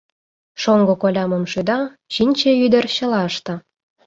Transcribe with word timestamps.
Шоҥго 0.61 0.93
коля 1.01 1.23
мом 1.29 1.43
шӱда, 1.51 1.79
Чинче 2.13 2.51
ӱдыр 2.65 2.85
чыла 2.95 3.21
ышта. 3.29 3.55